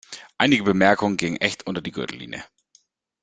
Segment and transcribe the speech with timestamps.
[0.39, 2.43] Einige Bemerkungen gingen echt unter die Gürtellinie.